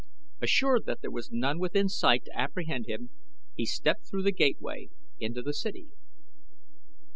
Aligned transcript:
Assured 0.41 0.87
that 0.87 1.01
there 1.01 1.11
was 1.11 1.29
none 1.31 1.59
within 1.59 1.87
sight 1.87 2.25
to 2.25 2.35
apprehend 2.35 2.87
him 2.87 3.11
he 3.55 3.67
stepped 3.67 4.07
through 4.09 4.23
the 4.23 4.31
gateway 4.31 4.89
into 5.19 5.43
the 5.43 5.53
city. 5.53 5.89